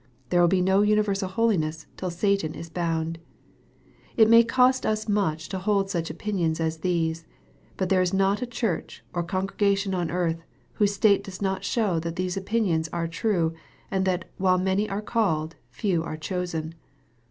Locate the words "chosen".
16.17-16.73